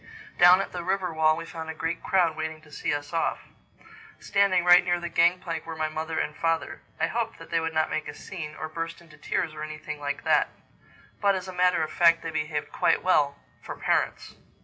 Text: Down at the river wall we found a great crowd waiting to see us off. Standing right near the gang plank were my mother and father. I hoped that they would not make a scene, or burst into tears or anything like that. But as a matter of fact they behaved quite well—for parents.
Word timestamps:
Down 0.39 0.61
at 0.61 0.71
the 0.71 0.83
river 0.83 1.13
wall 1.13 1.37
we 1.37 1.45
found 1.45 1.69
a 1.69 1.75
great 1.75 2.01
crowd 2.01 2.35
waiting 2.35 2.59
to 2.61 2.71
see 2.71 2.91
us 2.91 3.13
off. 3.13 3.41
Standing 4.19 4.65
right 4.65 4.83
near 4.83 4.99
the 4.99 5.09
gang 5.09 5.37
plank 5.39 5.63
were 5.67 5.75
my 5.75 5.89
mother 5.89 6.17
and 6.17 6.35
father. 6.35 6.81
I 6.99 7.05
hoped 7.05 7.37
that 7.37 7.51
they 7.51 7.59
would 7.59 7.75
not 7.75 7.91
make 7.91 8.07
a 8.07 8.15
scene, 8.15 8.55
or 8.55 8.67
burst 8.67 8.99
into 8.99 9.17
tears 9.19 9.53
or 9.53 9.61
anything 9.61 9.99
like 9.99 10.23
that. 10.23 10.49
But 11.21 11.35
as 11.35 11.47
a 11.47 11.53
matter 11.53 11.83
of 11.83 11.91
fact 11.91 12.23
they 12.23 12.31
behaved 12.31 12.71
quite 12.71 13.03
well—for 13.03 13.75
parents. 13.75 14.33